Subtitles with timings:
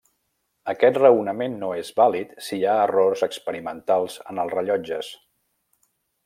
[0.71, 5.13] Aquest raonament no és vàlid si hi ha errors experimentals en els rellotges.